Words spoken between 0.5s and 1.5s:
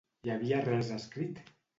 res escrit?